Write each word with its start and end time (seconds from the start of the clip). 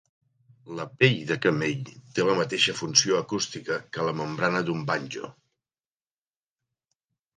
La 0.77 0.85
pell 1.01 1.17
de 1.31 1.35
camell 1.45 1.91
té 2.17 2.25
la 2.29 2.37
mateixa 2.41 2.75
funció 2.79 3.19
acústica 3.19 3.77
que 3.97 4.07
la 4.09 4.17
membrana 4.23 4.63
d'un 4.71 4.83
banjo. 4.89 5.33